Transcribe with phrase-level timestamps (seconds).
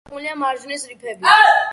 [0.03, 1.53] გარშემორტყმულია მარჯნის რიფებით.